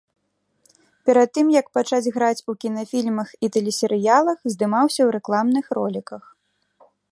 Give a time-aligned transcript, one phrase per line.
[1.09, 6.23] Перад тым як пачаць граць у кінафільмах і тэлесерыялах, здымаўся ў рэкламных роліках.